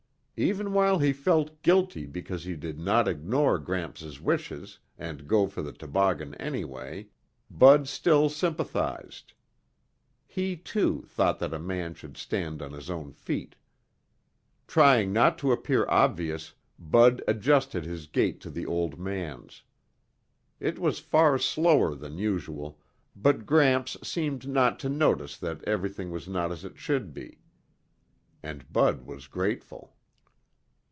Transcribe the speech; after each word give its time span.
Even 0.43 0.73
while 0.73 0.97
he 0.97 1.13
felt 1.13 1.61
guilty 1.61 2.07
because 2.07 2.45
he 2.45 2.55
did 2.55 2.79
not 2.79 3.07
ignore 3.07 3.59
Gramps' 3.59 4.19
wishes 4.19 4.79
and 4.97 5.27
go 5.27 5.45
for 5.45 5.61
the 5.61 5.71
toboggan 5.71 6.33
anyway, 6.41 7.09
Bud 7.51 7.87
still 7.87 8.27
sympathized. 8.27 9.33
He, 10.25 10.55
too, 10.57 11.03
thought 11.05 11.37
that 11.37 11.53
a 11.53 11.59
man 11.59 11.93
should 11.93 12.17
stand 12.17 12.59
on 12.63 12.71
his 12.73 12.89
own 12.89 13.11
feet. 13.13 13.55
Trying 14.65 15.13
not 15.13 15.37
to 15.37 15.51
appear 15.51 15.85
obvious, 15.87 16.55
Bud 16.79 17.21
adjusted 17.27 17.85
his 17.85 18.07
gait 18.07 18.41
to 18.41 18.49
the 18.49 18.65
old 18.65 18.97
man's. 18.97 19.61
It 20.59 20.79
was 20.79 20.97
far 20.97 21.37
slower 21.37 21.93
than 21.93 22.17
usual, 22.17 22.79
but 23.15 23.45
Gramps 23.45 23.95
seemed 24.01 24.47
not 24.49 24.79
to 24.79 24.89
notice 24.89 25.37
that 25.37 25.63
everything 25.65 26.09
was 26.09 26.27
not 26.27 26.51
as 26.51 26.65
it 26.65 26.79
should 26.79 27.13
be, 27.13 27.41
and 28.41 28.73
Bud 28.73 29.03
was 29.05 29.27
grateful. 29.27 29.93